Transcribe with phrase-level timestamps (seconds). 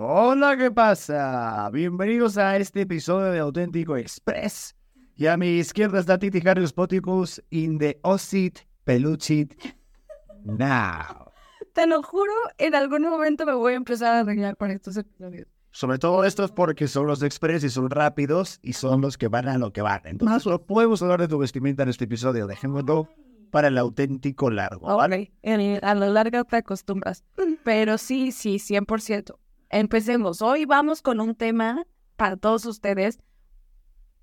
[0.00, 1.68] Hola, ¿qué pasa?
[1.72, 4.76] Bienvenidos a este episodio de Auténtico Express.
[5.16, 9.60] Y a mi izquierda está Titi Harris Poticus in the Osit Peluchit
[10.44, 11.32] now.
[11.72, 15.48] Te lo juro, en algún momento me voy a empezar a arreglar con estos episodios.
[15.72, 19.26] Sobre todo esto es porque son los Express y son rápidos y son los que
[19.26, 20.02] van a lo que van.
[20.04, 22.46] Entonces, no podemos hablar de tu vestimenta en este episodio.
[22.46, 23.08] Dejémoslo
[23.50, 24.96] para el auténtico largo.
[24.96, 25.32] Vale,
[25.82, 27.24] a lo largo te acostumbras.
[27.64, 29.34] Pero sí, sí, 100%.
[29.70, 30.40] Empecemos.
[30.40, 33.18] Hoy vamos con un tema para todos ustedes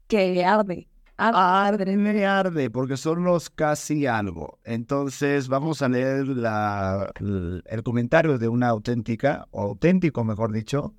[0.08, 0.88] que arde.
[1.18, 4.60] Arde, me arde, porque son los casi algo.
[4.66, 10.94] Entonces vamos a leer la, el, el comentario de una auténtica, o auténtico mejor dicho,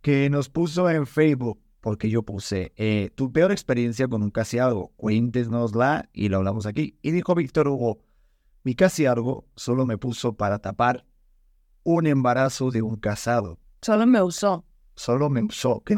[0.00, 4.58] que nos puso en Facebook, porque yo puse, eh, tu peor experiencia con un casi
[4.58, 6.96] algo, cuéntenosla y lo hablamos aquí.
[7.02, 7.98] Y dijo Víctor Hugo,
[8.62, 11.04] mi casi algo solo me puso para tapar
[11.82, 13.58] un embarazo de un casado.
[13.84, 14.64] Solo me usó.
[14.96, 15.82] Solo me usó.
[15.84, 15.94] ¿Qué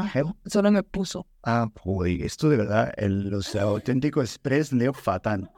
[0.46, 1.28] Solo me puso.
[1.44, 5.52] Ah, pues esto de verdad, el, los auténticos express leo fatal.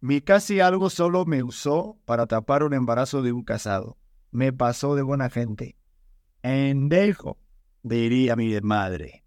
[0.00, 3.96] Mi casi algo solo me usó para tapar un embarazo de un casado.
[4.32, 5.76] Me pasó de buena gente.
[6.42, 7.38] Endejo,
[7.84, 9.24] diría mi madre.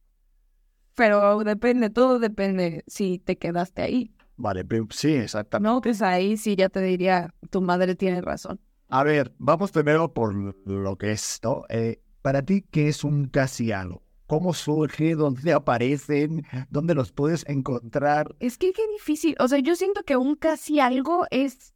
[0.94, 4.14] Pero depende, todo depende si te quedaste ahí.
[4.36, 5.74] Vale, pero sí, exactamente.
[5.74, 8.60] No, pues ahí sí ya te diría, tu madre tiene razón.
[8.90, 11.64] A ver, vamos primero por lo que es, ¿no?
[11.70, 14.02] Eh, para ti, ¿qué es un casi algo?
[14.26, 15.14] ¿Cómo surge?
[15.16, 16.44] ¿Dónde aparecen?
[16.72, 18.36] ¿Dónde los puedes encontrar?
[18.40, 19.36] Es que qué difícil.
[19.40, 21.76] O sea, yo siento que un casi algo es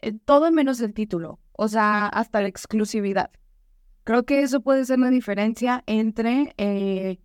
[0.00, 1.38] eh, todo menos el título.
[1.52, 3.30] O sea, hasta la exclusividad.
[4.04, 7.18] Creo que eso puede ser la diferencia entre, eh,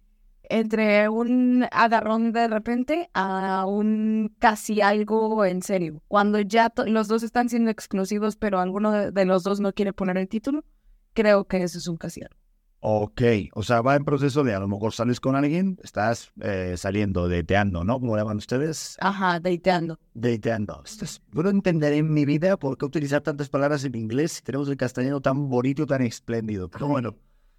[0.50, 6.04] entre un agarrón de repente a un casi algo en serio.
[6.10, 9.94] Cuando ya los dos están siendo exclusivos, pero alguno de, de los dos no quiere
[9.94, 10.66] poner el título,
[11.14, 12.45] creo que eso es un casi algo.
[12.88, 13.24] Ok,
[13.54, 17.28] o sea, va en proceso de a lo mejor sales con alguien, estás eh, saliendo,
[17.28, 18.00] dateando, ¿no?
[18.00, 18.96] ¿Cómo llaman ustedes?
[19.00, 19.98] Ajá, dateando.
[20.14, 20.84] Dateando.
[21.32, 24.78] No entenderé en mi vida por qué utilizar tantas palabras en inglés si tenemos el
[24.78, 26.70] castellano tan bonito, tan espléndido.
[26.70, 27.16] Pero bueno,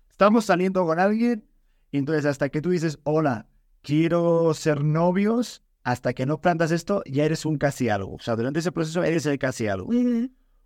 [0.09, 1.45] estamos saliendo con alguien
[1.91, 3.49] y entonces hasta que tú dices, hola,
[3.83, 8.15] quiero ser novios, hasta que no plantas esto, ya eres un casi algo.
[8.15, 9.91] O sea, durante ese proceso eres el casi algo.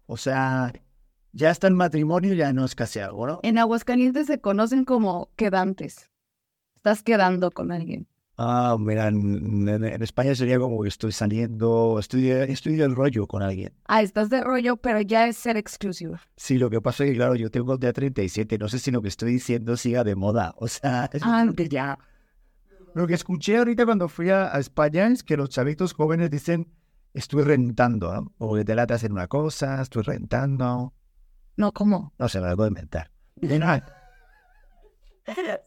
[0.05, 0.71] O sea,
[1.33, 3.41] ya está el matrimonio, ya no es casi algo, ¿no?
[3.43, 6.11] En Aguascalientes se conocen como quedantes.
[6.77, 8.07] Estás quedando con alguien.
[8.43, 13.27] Ah, mira, en, en, en España sería como que estoy saliendo, estoy, estoy del rollo
[13.27, 13.75] con alguien.
[13.85, 16.17] Ah, estás de rollo, pero ya es ser exclusivo.
[16.37, 18.91] Sí, lo que pasa es que, claro, yo tengo el día 37, no sé si
[18.91, 20.55] lo que estoy diciendo siga de moda.
[20.59, 21.99] O sea, es Ah, que ya.
[22.95, 26.67] Lo que escuché ahorita cuando fui a, a España es que los chavitos jóvenes dicen,
[27.13, 28.33] estoy rentando, ¿no?
[28.39, 30.95] O que te late hacer una cosa, estoy rentando.
[31.61, 32.13] No, ¿cómo?
[32.19, 33.11] No se me lo puedo inventar.
[33.37, 33.85] Mira,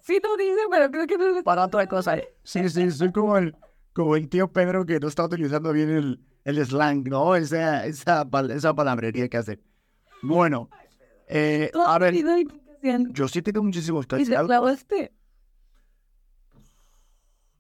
[0.01, 2.17] Sí lo dice, pero creo que no es para otra cosa.
[2.43, 3.55] Sí, sí, soy como el,
[3.93, 7.35] como el tío Pedro que no está utilizando bien el, el slang, ¿no?
[7.35, 9.59] Esa, esa, esa palabrería que hace.
[10.23, 10.69] Bueno,
[11.27, 12.15] eh, a ver,
[13.11, 15.13] yo sí tengo muchísimos Y se clavaste.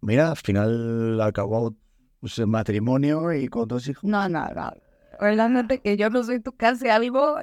[0.01, 1.75] Mira, al final acabó
[2.19, 4.03] pues, el matrimonio y con dos hijos.
[4.03, 4.73] No, no, no.
[5.19, 7.37] Realmente que yo no soy tu casi algo,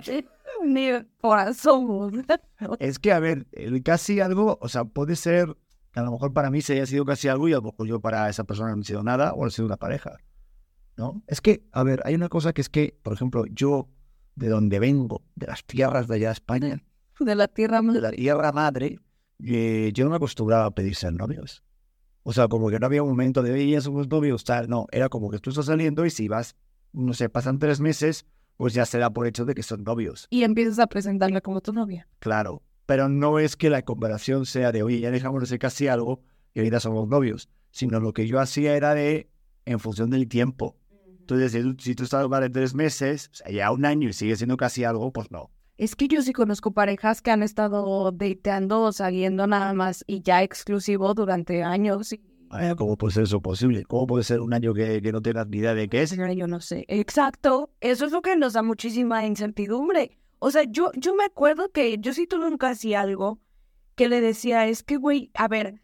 [0.64, 2.26] ni el corazón.
[2.78, 5.56] Es que, a ver, el casi algo, o sea, puede ser
[5.92, 7.86] que a lo mejor para mí se haya sido casi algo y a lo mejor
[7.86, 10.18] yo para esa persona no he sido nada o he sido una pareja.
[10.96, 11.22] ¿No?
[11.26, 13.88] Es que, a ver, hay una cosa que es que, por ejemplo, yo,
[14.34, 16.82] de donde vengo, de las tierras de allá de España,
[17.18, 18.98] De la tierra de la tierra madre,
[19.44, 21.62] eh, yo no me acostumbraba a pedir ser novios.
[22.22, 24.68] O sea, como que no había un momento de, oye, somos novios, tal.
[24.68, 26.54] No, era como que tú estás saliendo y si vas,
[26.92, 28.26] no sé, pasan tres meses,
[28.56, 30.26] pues ya se da por hecho de que son novios.
[30.30, 32.08] Y empiezas a presentarla como tu novia.
[32.18, 35.88] Claro, pero no es que la comparación sea de, oye, ya dejamos de ser casi
[35.88, 36.20] algo
[36.54, 39.30] y ahorita somos novios, sino lo que yo hacía era de,
[39.64, 40.76] en función del tiempo.
[41.20, 44.12] Entonces, si tú, si tú estás de tres meses, o sea, ya un año y
[44.12, 45.50] sigue siendo casi algo, pues no.
[45.76, 50.20] Es que yo sí conozco parejas que han estado dateando o saliendo nada más y
[50.20, 52.12] ya exclusivo durante años.
[52.12, 52.20] Y
[52.52, 53.84] Ay, ¿Cómo puede ser eso posible?
[53.84, 56.10] ¿Cómo puede ser un año que, que no tengas ni idea de qué es?
[56.10, 56.84] señora, yo no sé.
[56.88, 57.70] Exacto.
[57.80, 60.18] Eso es lo que nos da muchísima incertidumbre.
[60.40, 63.38] O sea, yo, yo me acuerdo que yo sí tuve un casi algo
[63.94, 65.80] que le decía, es que, güey, a ver,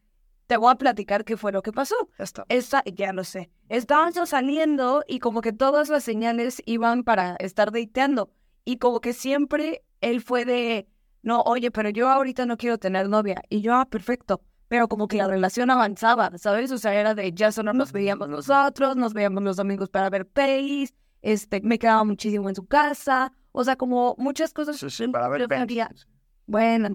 [0.48, 1.94] te voy a platicar qué fue lo que pasó.
[2.18, 2.44] Esto.
[2.48, 3.48] Esta, ya lo sé.
[3.68, 8.32] Estábamos saliendo y como que todas las señales iban para estar dateando.
[8.64, 10.88] Y como que siempre él fue de,
[11.22, 13.40] no, oye, pero yo ahorita no quiero tener novia.
[13.50, 14.42] Y yo, ah, perfecto.
[14.68, 16.72] Pero como que la relación avanzaba, ¿sabes?
[16.72, 20.26] O sea, era de, ya solo nos veíamos nosotros, nos veíamos los domingos para ver
[20.26, 23.32] pelis, este, me quedaba muchísimo en su casa.
[23.52, 24.76] O sea, como muchas cosas.
[24.76, 26.06] Sí, sí, para ver pelis.
[26.46, 26.90] Bueno,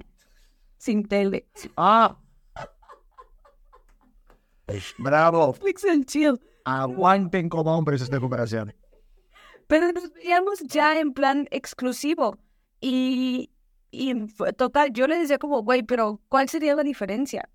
[0.77, 1.47] sin tele.
[1.77, 2.17] Ah.
[4.97, 5.47] Bravo.
[5.47, 6.39] Netflix and chill.
[6.65, 8.73] Aguanten como hombres esta comparación.
[9.67, 12.37] Pero nos veíamos ya en plan exclusivo.
[12.79, 13.51] Y,
[13.89, 14.27] y
[14.57, 17.49] total, yo le decía como, güey, pero ¿cuál sería la diferencia?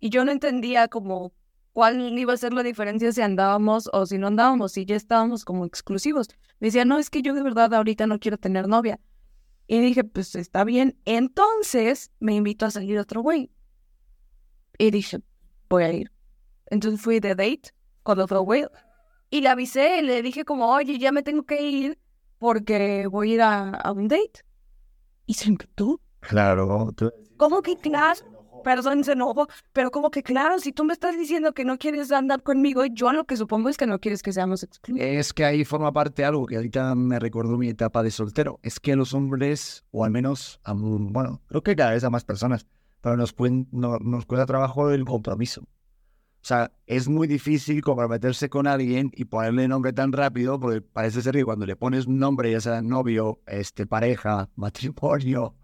[0.00, 1.32] Y yo no entendía como
[1.72, 5.44] cuál iba a ser la diferencia si andábamos o si no andábamos, si ya estábamos
[5.44, 6.28] como exclusivos.
[6.60, 9.00] Me decía, no, es que yo de verdad ahorita no quiero tener novia.
[9.66, 10.98] Y dije, pues está bien.
[11.04, 13.50] Entonces me invitó a salir otro güey.
[14.78, 15.20] Y dije,
[15.68, 16.12] voy a ir.
[16.66, 17.70] Entonces fui de date
[18.02, 18.64] con otro güey.
[19.30, 21.98] Y le avisé, le dije como, oye, ya me tengo que ir
[22.38, 24.44] porque voy a ir a, a un date.
[25.26, 26.00] Y se emputó.
[26.20, 26.92] Claro.
[26.96, 28.20] tú- ¿Cómo que claro?
[28.62, 29.46] Perdón, se enojó.
[29.72, 33.12] Pero como que claro, si tú me estás diciendo que no quieres andar conmigo, yo
[33.12, 35.08] lo que supongo es que no quieres que seamos exclusivos.
[35.08, 38.58] Es que ahí forma parte algo que ahorita me recordó mi etapa de soltero.
[38.62, 42.66] Es que los hombres, o al menos, bueno, creo que cada vez a más personas,
[43.00, 45.62] pero nos, pueden, no- nos cuesta trabajo el compromiso.
[46.40, 51.20] O sea, es muy difícil comprometerse con alguien y ponerle nombre tan rápido, porque parece
[51.20, 55.54] ser que cuando le pones un nombre, ya sea novio, este, pareja, matrimonio,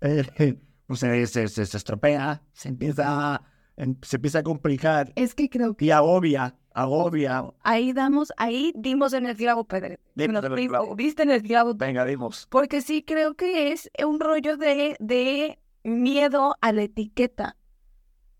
[0.00, 3.04] eh, pues se, se, se- se estropea, se empieza,
[3.34, 3.42] a-
[3.76, 7.44] em- se empieza a complicar Es que creo que y agobia, agobia.
[7.62, 9.96] ahí damos, ahí dimos en el clavo, Pedro.
[10.14, 10.94] Dimos en el clavo.
[10.96, 11.74] Viste en el clavo.
[11.74, 12.46] Venga, dimos.
[12.50, 17.56] Porque sí creo que es un rollo de, de miedo a la etiqueta.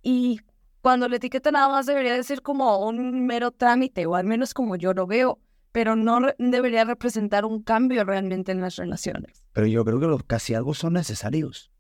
[0.03, 0.41] Y
[0.83, 4.53] cuando la etiqueta nada más debería de ser como un mero trámite, o al menos
[4.53, 5.39] como yo lo veo,
[5.73, 9.47] pero no re- debería representar un cambio realmente en las relaciones.
[9.53, 11.71] Pero yo creo que los casi algo son necesarios.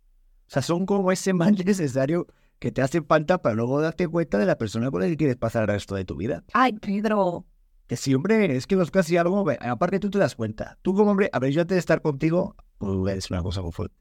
[0.55, 2.29] O sea, son como ese mal necesario
[2.61, 5.35] que te hace falta para luego darte cuenta de la persona con la que quieres
[5.35, 6.45] pasar el resto de tu vida.
[6.53, 7.45] Ay, Pedro.
[7.89, 10.79] Que si, hombre, es que los casi algo, aparte tú te das cuenta.
[10.83, 13.73] Tú como hombre, a ver, yo antes de estar contigo, pues es una cosa muy
[13.73, 13.97] fuerte.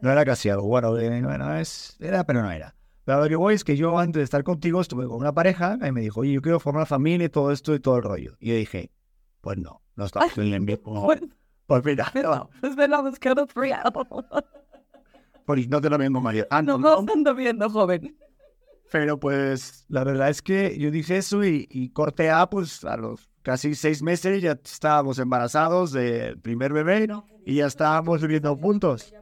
[0.00, 2.76] No era casi algo, bueno, eh, bueno, es, era, pero no era.
[3.04, 5.76] Pero lo que voy es que yo antes de estar contigo estuve con una pareja
[5.84, 8.36] y me dijo, oye, yo quiero formar familia y todo esto y todo el rollo.
[8.38, 8.92] Y yo dije,
[9.40, 11.08] pues no, no estamos en el mismo.
[11.66, 12.48] Pues mira, no,
[15.46, 16.46] Pues pues no te lo mismo, Mario.
[16.50, 18.16] Ah, No no, ando viendo, joven.
[18.90, 22.96] Pero pues la verdad es que yo dije eso y, y corté A, pues a
[22.96, 27.08] los casi seis meses ya estábamos embarazados del primer bebé
[27.44, 29.12] y ya estábamos viviendo juntos.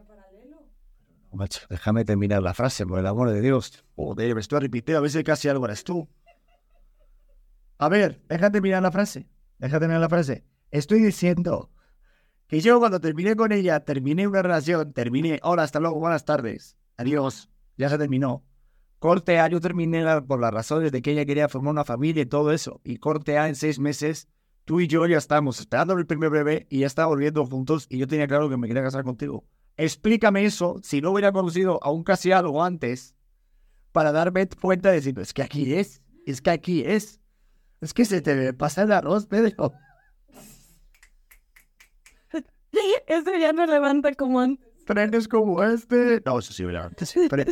[1.33, 3.83] Macho, déjame terminar la frase, por el amor de Dios.
[3.95, 6.07] Joder, me estoy repitiendo, a veces casi algo eres tú.
[7.79, 9.27] A ver, déjate terminar la frase.
[9.57, 10.45] Déjate terminar la frase.
[10.69, 11.71] Estoy diciendo
[12.53, 16.77] que yo cuando terminé con ella, terminé una relación, terminé, hola, hasta luego, buenas tardes,
[16.97, 18.43] adiós, ya se terminó.
[18.99, 22.27] Corte A, yo terminé por las razones de que ella quería formar una familia y
[22.27, 22.79] todo eso.
[22.83, 24.27] Y corte A, en seis meses,
[24.65, 27.97] tú y yo ya estábamos esperando el primer bebé y ya estábamos viviendo juntos y
[27.97, 29.45] yo tenía claro que me quería casar contigo.
[29.75, 33.15] Explícame eso si no hubiera conocido a un casi antes
[33.91, 37.19] para darme cuenta de decir, es que aquí es, es que aquí es.
[37.81, 39.73] Es que se te pasa el arroz, Pedro.
[43.07, 44.67] Eso ya no levanta como antes.
[44.85, 46.21] Trenes como este.
[46.25, 46.65] No, eso sí.
[47.29, 47.43] Pero,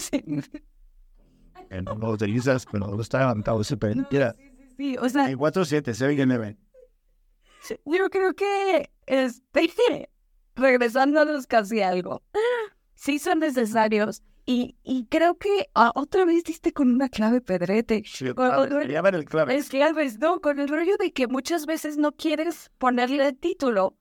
[1.69, 4.05] eh, no lo utilizas, pero no está levantado ese tren.
[4.11, 4.35] Mira,
[4.77, 6.59] Sí, o sea, en 4-7, se ve que me ven.
[7.85, 10.09] Yo creo que, este,
[10.55, 12.23] regresando a los casi algo,
[12.95, 14.23] sí son necesarios.
[14.43, 18.01] Y, y creo que ah, otra vez diste con una clave pedrete.
[18.81, 19.55] Quería ver el clave.
[19.55, 23.95] Es veces no, con el rollo de que muchas veces no quieres ponerle el título.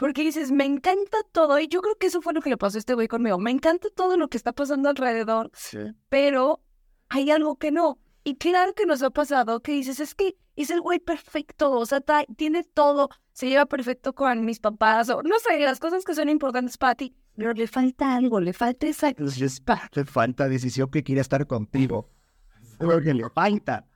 [0.00, 1.60] Porque dices, me encanta todo.
[1.60, 3.38] Y yo creo que eso fue lo que le pasó a este güey conmigo.
[3.38, 5.78] Me encanta todo lo que está pasando alrededor Sí.
[6.08, 6.62] pero
[7.10, 7.98] hay algo que no.
[8.24, 11.86] Y claro que nos ha pasado que dices, es que es el güey perfecto, o
[11.86, 12.02] sea,
[12.36, 16.28] tiene todo, se lleva perfecto con mis papás, o no sé, las cosas que son
[16.28, 19.12] importantes para ti, pero le falta algo, le falta esa.
[19.94, 22.10] Le falta decisión que quiere estar contigo.
[22.78, 23.86] Lo que le falta.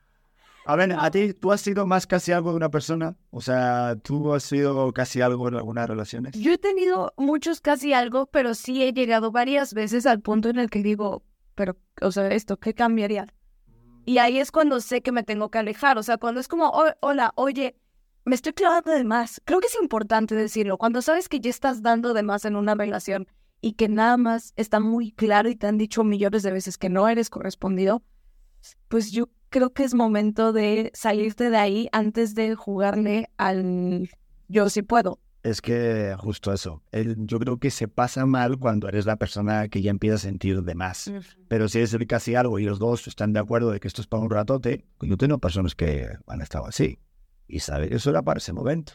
[0.67, 3.15] A ver, a ti, ¿tú has sido más casi algo de una persona?
[3.29, 6.33] O sea, ¿tú has sido casi algo en algunas relaciones?
[6.33, 10.57] Yo he tenido muchos casi algo, pero sí he llegado varias veces al punto en
[10.57, 13.27] el que digo, pero, o sea, esto, ¿qué cambiaría?
[14.05, 16.69] Y ahí es cuando sé que me tengo que alejar, o sea, cuando es como,
[16.69, 17.75] "Oh, hola, oye,
[18.23, 19.41] me estoy clavando de más.
[19.45, 20.79] Creo que es importante decirlo.
[20.79, 23.27] Cuando sabes que ya estás dando de más en una relación
[23.61, 26.89] y que nada más está muy claro y te han dicho millones de veces que
[26.89, 28.01] no eres correspondido,
[28.87, 34.09] pues yo creo que es momento de salirte de ahí antes de jugarle al
[34.47, 35.19] yo sí puedo.
[35.43, 36.81] Es que justo eso.
[36.91, 40.19] El- yo creo que se pasa mal cuando eres la persona que ya empieza a
[40.19, 41.11] sentir de más.
[41.47, 44.01] Pero si eres el casi algo y los dos están de acuerdo de que esto
[44.01, 46.97] es para un ratote, pues yo tengo personas que han estado así.
[47.47, 48.93] Y eso era para ese momento.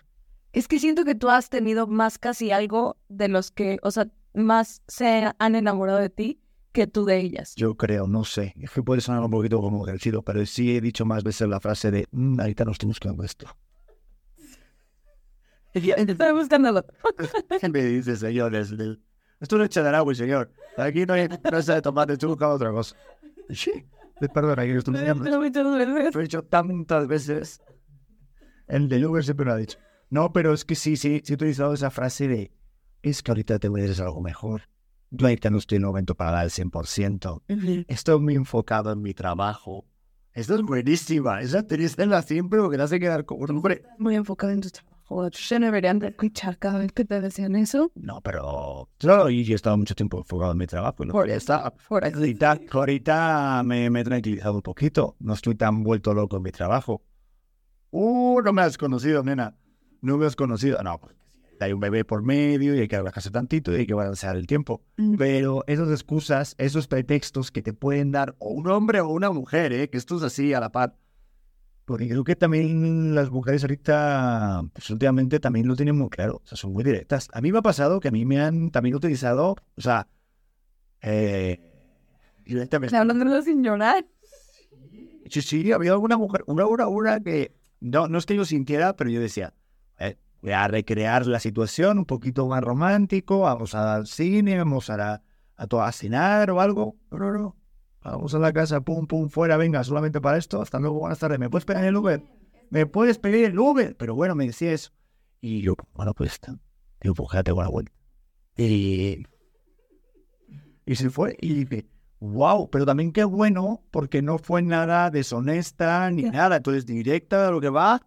[0.52, 4.08] Es que siento que tú has tenido más casi algo de los que, o sea,
[4.34, 6.40] más se han enamorado de ti
[6.72, 7.54] que tú de ellas.
[7.56, 8.54] Yo creo, no sé.
[8.60, 11.60] Es que puede sonar un poquito como ejercido, pero sí he dicho más veces la
[11.60, 13.46] frase de "Mm, ahorita nos estamos quedando esto.
[15.74, 16.84] Estoy buscándolo.
[17.72, 19.00] me dice, señores, del-
[19.40, 20.52] esto no echa de agua, señor.
[20.76, 22.94] Aquí no hay presa de tomate, estoy buscando otra cosa.
[23.50, 23.72] Sí,
[24.34, 27.60] perdona, que esto me Lo he dicho tantas veces.
[28.68, 29.78] El de Uber siempre lo ha dicho.
[30.10, 32.52] No, pero es que sí, sí, sí he utilizado esa frase de
[33.02, 34.62] es que ahorita te mereces algo mejor.
[35.10, 37.42] Yo ahorita no estoy en el momento para dar el 100%.
[37.88, 39.84] Estoy muy enfocado en mi trabajo.
[40.32, 41.40] Esto es buenísima.
[41.40, 41.64] Esa
[42.06, 43.82] la siempre porque te hace quedar como un hombre.
[43.98, 45.28] Muy enfocado en tu trabajo.
[45.32, 47.90] Se deberían de escuchar cada vez que te decían eso.
[47.96, 51.04] No, pero claro, y yo he estado mucho tiempo enfocado en mi trabajo.
[51.04, 51.12] ¿no?
[51.12, 51.74] Por Ya está.
[51.88, 52.04] Por.
[52.04, 55.16] Ahorita, ahorita me, me he tranquilizado un poquito.
[55.18, 57.02] No estoy tan vuelto loco en mi trabajo.
[57.90, 59.56] Uh, no me has conocido, nena.
[60.00, 60.80] No me has conocido.
[60.84, 61.16] No, porque
[61.64, 64.46] hay un bebé por medio y hay que relajarse tantito y hay que balancear el
[64.46, 64.82] tiempo.
[64.96, 65.16] Mm.
[65.16, 69.72] Pero esas excusas, esos pretextos que te pueden dar o un hombre o una mujer,
[69.72, 69.90] ¿eh?
[69.90, 70.96] que esto es así a la par.
[71.84, 76.46] Porque creo que también las mujeres ahorita, pues últimamente también lo tienen muy claro, o
[76.46, 77.28] sea, son muy directas.
[77.32, 80.06] A mí me ha pasado que a mí me han también utilizado, o sea,
[81.02, 81.58] eh,
[82.44, 82.96] directamente.
[82.96, 84.06] Hablándolo sin llorar.
[85.28, 88.94] Sí, sí, había alguna mujer, una, una, una que, no, no es que yo sintiera,
[88.94, 89.54] pero yo decía,
[90.42, 95.22] a recrear la situación un poquito más romántico, vamos al cine, vamos a, la-
[95.56, 96.96] a, to- a cenar o algo.
[97.10, 97.56] No, no.
[98.02, 100.62] Vamos a la casa, pum, pum, fuera, venga, solamente para esto.
[100.62, 101.38] Hasta luego, buenas tardes.
[101.38, 102.22] ¿Me puedes pedir el Uber?
[102.70, 103.94] ¿Me puedes pedir el Uber?
[103.98, 104.90] Pero bueno, me decía eso.
[105.42, 106.56] Y yo, bueno, pues está.
[107.02, 107.92] Digo, pues ya tengo la vuelta.
[108.56, 109.24] Y,
[110.86, 111.36] y se fue.
[111.40, 111.86] Y dije,
[112.20, 116.56] wow, pero también qué bueno, porque no fue nada deshonesta ni nada.
[116.56, 118.00] Entonces, directa a lo que va,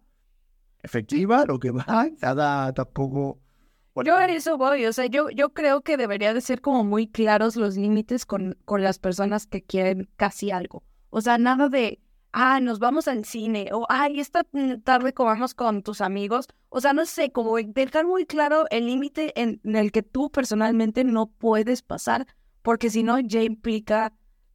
[0.84, 1.84] efectiva, lo que va,
[2.22, 3.40] nada tampoco.
[3.94, 6.82] Bueno, Yo a eso voy, o sea, yo, yo creo que debería de ser como
[6.82, 10.82] muy claros los límites con, con las personas que quieren casi algo.
[11.10, 12.00] O sea, nada de,
[12.32, 14.44] ah, nos vamos al cine, o ay, esta
[14.82, 16.48] tarde comamos con tus amigos.
[16.70, 20.28] O sea, no sé, como dejar muy claro el límite en, en el que tú
[20.28, 22.26] personalmente no puedes pasar,
[22.62, 24.12] porque si no, ya implica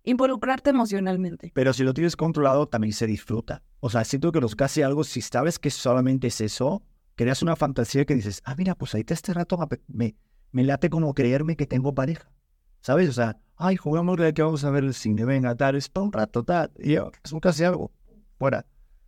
[0.09, 1.51] involucrarte emocionalmente.
[1.53, 3.63] Pero si lo tienes controlado, también se disfruta.
[3.79, 6.83] O sea, siento que los casi algo, si sabes que solamente es eso,
[7.15, 10.15] creas una fantasía que dices, ah, mira, pues ahorita este rato me,
[10.51, 12.31] me, late como creerme que tengo pareja.
[12.81, 13.09] ¿Sabes?
[13.09, 16.05] O sea, ay, jugamos de que vamos a ver el cine, venga, tal, es para
[16.05, 16.71] un rato, tal.
[16.79, 17.91] Y yo, es un casi algo,
[18.37, 18.65] fuera.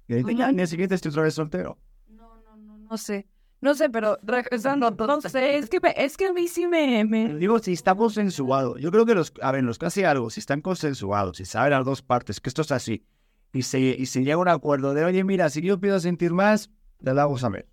[0.07, 1.77] Y ahorita ya, al día siguiente estoy otra vez soltero.
[2.09, 3.27] No, no, no, no sé.
[3.61, 7.05] No sé, pero regresando, no sé, es que, me- es que a mí sí me...
[7.05, 7.35] me...
[7.35, 8.77] Digo, si está consensuado.
[8.77, 11.85] Yo creo que los, a ver, los casi algo, si están consensuados, si saben las
[11.85, 13.05] dos partes que esto es así,
[13.53, 16.33] y se, y se llega a un acuerdo de, oye, mira, si yo pido sentir
[16.33, 17.67] más, le la vamos a ver.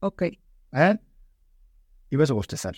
[0.00, 0.22] Ok,
[0.72, 0.98] ¿Eh?
[2.10, 2.76] Y vas a bostezar.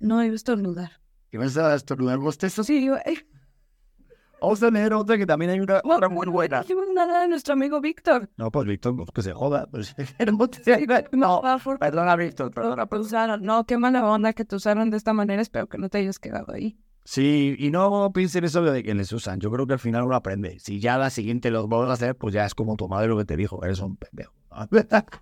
[0.00, 1.00] no iba a estornudar.
[1.30, 2.66] Y vas a estornudar bostezos.
[2.66, 2.96] Sí, yo...
[4.40, 6.64] Vamos a leer otra que también hay una, otra muy buena.
[6.94, 8.28] Nada de nuestro amigo Víctor.
[8.36, 9.66] No, pues Víctor, que se joda.
[9.70, 9.94] Pues,
[11.12, 11.42] No,
[11.78, 12.88] perdona, Víctor, perdona.
[12.90, 13.42] usaron.
[13.42, 15.42] No, qué mala onda que te usaron de esta manera.
[15.42, 16.78] Espero que no te hayas quedado ahí.
[17.04, 19.40] Sí, y no piensen eso de que les usan.
[19.40, 20.58] Yo creo que al final uno aprende.
[20.60, 23.16] Si ya la siguiente los vuelves a hacer, pues ya es como tu madre lo
[23.16, 23.64] que te dijo.
[23.64, 24.32] Eres un pendejo.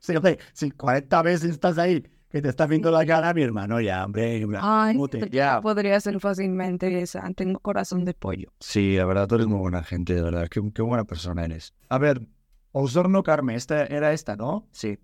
[0.00, 3.80] Sí, hombre, si 40 veces estás ahí, que te está viendo la cara, mi hermano,
[3.80, 4.44] ya, hombre.
[4.60, 5.60] Ay, mute, ya.
[5.60, 7.28] podría ser fácilmente esa.
[7.34, 8.52] Tengo corazón de pollo.
[8.60, 10.48] Sí, la verdad, tú eres muy buena gente, de verdad.
[10.48, 11.72] Qué, qué buena persona eres.
[11.88, 12.26] A ver,
[12.72, 14.68] Osorno Carmen, esta era esta, ¿no?
[14.72, 14.98] Sí.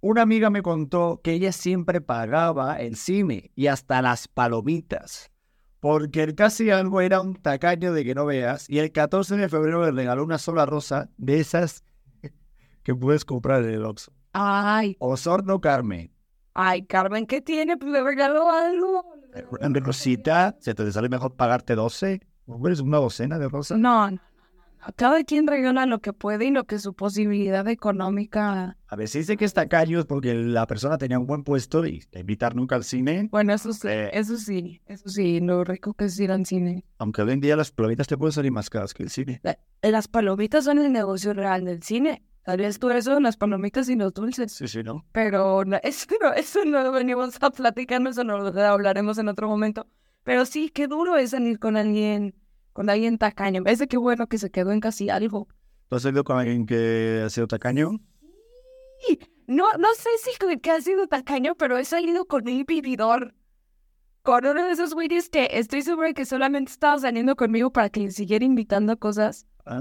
[0.00, 5.30] Una amiga me contó que ella siempre pagaba el cine y hasta las palomitas.
[5.80, 8.68] Porque el casi algo era un tacaño de que no veas.
[8.68, 11.84] Y el 14 de febrero le regaló una sola rosa de esas
[12.82, 14.12] que puedes comprar en el Oxxo.
[14.32, 16.12] Ay, Osorno Carmen.
[16.60, 17.76] Ay, Carmen, ¿qué tiene?
[17.76, 19.04] Pues le regaló algo.
[19.60, 22.20] En rosita, se te sale mejor pagarte 12.
[22.46, 23.78] Hombre, es una docena de rosas.
[23.78, 24.18] No, no.
[24.96, 28.76] Cada quien regala lo que puede y lo que su posibilidad económica.
[28.86, 31.84] A ver, si dice que es tacaño es porque la persona tenía un buen puesto
[31.84, 33.28] y invitar nunca al cine.
[33.30, 34.10] Bueno, eso sí, Eh.
[34.12, 36.84] eso sí, eso sí, lo rico que es ir al cine.
[36.98, 39.40] Aunque hoy en día las palomitas te pueden salir más caras que el cine.
[39.42, 42.22] La- Las palomitas son el negocio real del cine.
[42.56, 44.52] Vez tú eso, las palomitas y los dulces.
[44.52, 45.04] Sí, sí, ¿no?
[45.12, 49.48] Pero eso, no, eso no lo venimos a platicar, eso no lo hablaremos en otro
[49.48, 49.86] momento.
[50.24, 52.34] Pero sí, qué duro es salir con alguien,
[52.72, 53.62] con alguien tacaño.
[53.66, 55.48] Es de qué bueno que se quedó en casi algo.
[55.88, 57.92] ¿Tú has salido con alguien que ha sido tacaño?
[59.06, 59.18] Sí.
[59.46, 63.34] No, no sé si que ha sido tacaño, pero he salido con un vividor.
[64.22, 68.00] Con uno de esos güeyes que estoy segura que solamente estaba saliendo conmigo para que
[68.00, 69.46] le siguiera invitando cosas.
[69.64, 69.80] ¿Ah?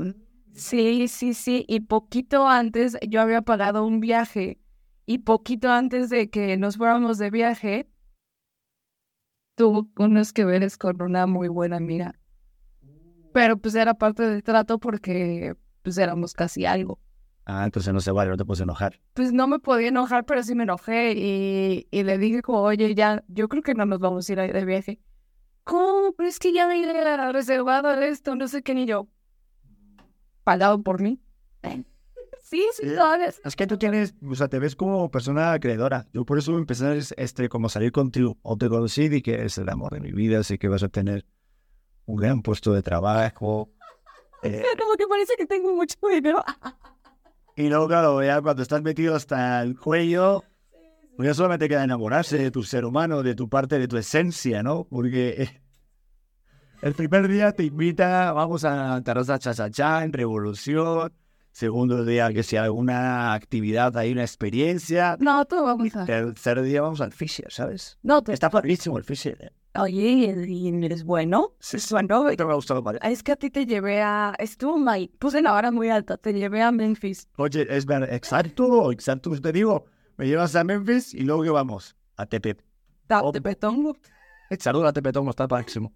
[0.57, 1.65] Sí, sí, sí.
[1.67, 4.59] Y poquito antes yo había pagado un viaje.
[5.05, 7.89] Y poquito antes de que nos fuéramos de viaje,
[9.55, 12.19] tuvo unos que veres con una muy buena amiga.
[13.33, 16.99] Pero pues era parte del trato porque pues éramos casi algo.
[17.45, 18.99] Ah, entonces no se vale, no te puedes enojar.
[19.13, 22.93] Pues no me podía enojar, pero sí me enojé y, y le dije como, oye,
[22.95, 24.99] ya, yo creo que no nos vamos a ir de viaje.
[25.63, 26.13] ¿Cómo?
[26.13, 29.07] Pero es que ya me había reservado esto, no sé qué, ni yo
[30.47, 31.19] pagado por mí.
[32.39, 33.41] Sí, sí, sabes.
[33.43, 36.07] Es que tú tienes, o sea, te ves como persona acreedora.
[36.13, 38.37] Yo por eso empecé a este, como salir contigo.
[38.43, 40.87] O te conocí y que es el amor de mi vida, así que vas a
[40.87, 41.25] tener
[42.05, 43.69] un gran puesto de trabajo.
[44.43, 46.43] Eh, como que parece que tengo mucho dinero.
[47.55, 50.43] y luego, claro, ya cuando estás metido hasta el cuello,
[51.15, 54.61] pues ya solamente queda enamorarse de tu ser humano, de tu parte, de tu esencia,
[54.61, 54.85] ¿no?
[54.85, 55.61] Porque eh,
[56.81, 61.13] el primer día te invita, vamos a Terraza Chachachá en Revolución.
[61.51, 65.17] Segundo día, que sea alguna actividad, hay una experiencia.
[65.19, 66.05] No, tú vamos a...
[66.05, 67.97] Tercer día vamos al Fisher, ¿sabes?
[68.03, 68.31] No, te...
[68.31, 69.37] Está padrísimo el Fisher.
[69.41, 69.51] ¿eh?
[69.79, 71.55] Oye, ¿y eres bueno?
[71.59, 72.23] Sí, bueno.
[72.23, 72.99] Me ha gustado, ¿vale?
[73.01, 74.35] Es que a ti te llevé a...
[74.37, 75.09] Estuvo mal.
[75.17, 76.17] Puse la hora muy alta.
[76.17, 77.27] Te llevé a Memphis.
[77.37, 78.13] Oye, es verdad.
[78.13, 79.31] Exacto, exacto.
[79.41, 79.85] Te digo,
[80.17, 82.57] me llevas a Memphis y luego que vamos a Tepe.
[83.09, 83.97] ¿A Tepetongo?
[84.59, 85.91] Saludos a Tepetongo, está máximo.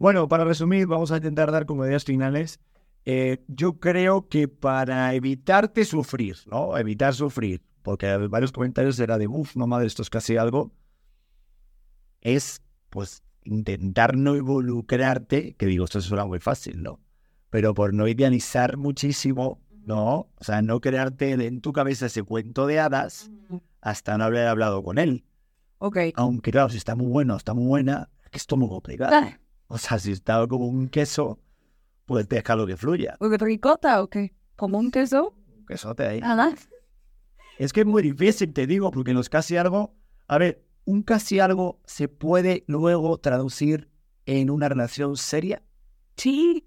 [0.00, 2.58] Bueno, para resumir, vamos a intentar dar como ideas finales.
[3.04, 6.78] Eh, yo creo que para evitarte sufrir, ¿no?
[6.78, 10.72] Evitar sufrir, porque varios comentarios era de, uff, no madre, esto es casi algo,
[12.22, 16.98] es pues intentar no involucrarte, que digo, esto suena muy fácil, ¿no?
[17.50, 20.30] Pero por no idealizar muchísimo, ¿no?
[20.34, 23.30] O sea, no crearte en tu cabeza ese cuento de hadas
[23.82, 25.26] hasta no haber hablado con él.
[25.76, 25.98] Ok.
[26.14, 29.10] Aunque claro, si está muy bueno, está muy buena, es que muy complicado.
[29.72, 31.38] O sea, si está como un queso,
[32.04, 33.16] pues lo que fluya.
[33.20, 34.34] ¿Ricota o qué?
[34.56, 35.36] ¿Como un queso?
[35.46, 36.20] Un quesote ahí.
[36.20, 36.52] Nada.
[37.56, 39.94] Es que es muy difícil, te digo, porque los casi algo.
[40.26, 43.88] A ver, un casi algo se puede luego traducir
[44.26, 45.62] en una relación seria.
[46.16, 46.66] Sí.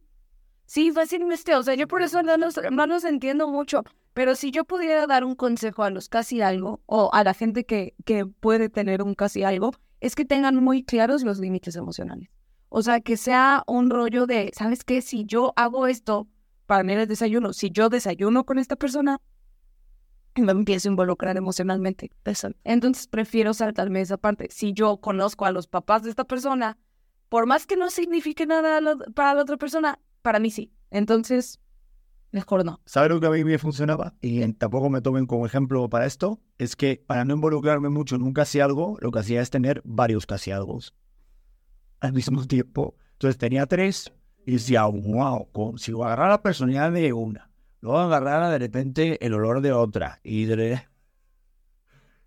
[0.65, 1.55] Sí, fácilmente.
[1.55, 3.83] O sea, yo por eso no los, no los entiendo mucho.
[4.13, 7.65] Pero si yo pudiera dar un consejo a los casi algo, o a la gente
[7.65, 12.29] que, que puede tener un casi algo, es que tengan muy claros los límites emocionales.
[12.75, 15.03] O sea, que sea un rollo de, ¿sabes qué?
[15.03, 16.27] Si yo hago esto
[16.65, 19.21] para mí el desayuno, si yo desayuno con esta persona,
[20.35, 22.09] me empiezo a involucrar emocionalmente.
[22.63, 24.47] Entonces prefiero saltarme esa parte.
[24.49, 26.79] Si yo conozco a los papás de esta persona,
[27.29, 28.81] por más que no signifique nada
[29.13, 30.73] para la otra persona, para mí sí.
[30.89, 31.59] Entonces,
[32.31, 32.81] mejor no.
[32.85, 34.15] ¿Sabes lo que a mí me funcionaba?
[34.19, 36.41] Y tampoco me tomen como ejemplo para esto.
[36.57, 40.25] Es que para no involucrarme mucho un casi algo, lo que hacía es tener varios
[40.25, 40.79] casi algo
[42.03, 42.95] al mismo tiempo.
[43.13, 44.11] Entonces tenía tres
[44.45, 49.61] y decía, wow, si agarrara la personalidad de una, luego agarrara de repente el olor
[49.61, 50.45] de otra y,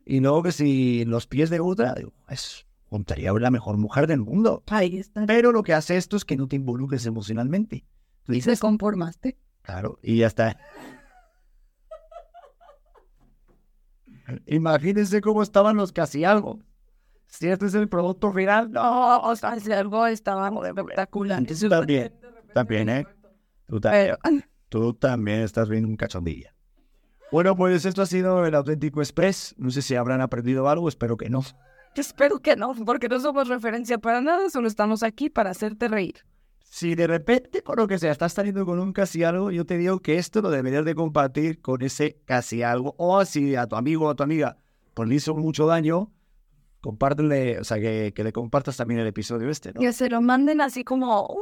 [0.07, 4.21] y luego que si los pies de otra, digo, es, juntaría la mejor mujer del
[4.21, 4.62] mundo.
[4.69, 5.27] Ahí está.
[5.27, 7.85] Pero lo que hace esto es que no te involucres emocionalmente.
[8.23, 9.37] Tú dices, ¿Te conformaste?
[9.61, 10.59] Claro, y ya está.
[14.47, 16.61] Imagínense cómo estaban los casi algo
[17.27, 21.45] si este es el producto final, no, o sea, si algo estaba espectacular.
[21.69, 22.12] También,
[22.55, 23.07] también, ¿eh?
[23.67, 23.81] Tú,
[24.69, 26.55] tú también estás viendo un cachondilla.
[27.33, 29.55] Bueno, pues esto ha sido el auténtico Express.
[29.59, 31.43] No sé si habrán aprendido algo, espero que no.
[31.97, 36.25] Espero que no, porque no somos referencia para nada, solo estamos aquí para hacerte reír.
[36.59, 39.79] Si de repente, por lo que sea, estás saliendo con un casi algo, yo te
[39.79, 42.95] digo que esto lo deberías de compartir con ese casi algo.
[42.99, 44.59] O si a tu amigo o a tu amiga
[44.97, 46.11] pues le hizo mucho daño,
[46.87, 49.81] compártele, o sea, que, que, le compartas también el episodio este, ¿no?
[49.81, 51.37] Que se lo manden así como,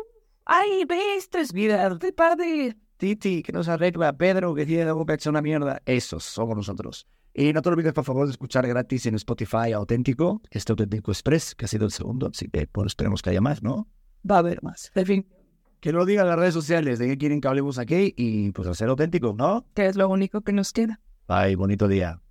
[0.46, 2.78] ay, ve, esto es vida de padre.
[2.96, 5.83] Titi, que nos arregla, Pedro, que tiene algo que una mierda.
[5.85, 7.07] Esos somos nosotros.
[7.35, 11.54] Y no te olvides, por favor, de escuchar gratis en Spotify Auténtico, este Auténtico Express,
[11.54, 13.87] que ha sido el segundo, así que pues, esperemos que haya más, ¿no?
[14.28, 15.26] Va a haber más, de fin.
[15.80, 18.88] Que lo digan las redes sociales de qué quieren que hablemos aquí y pues hacer
[18.88, 19.66] auténtico, ¿no?
[19.74, 21.02] Que es lo único que nos queda.
[21.28, 22.24] Bye, bonito día.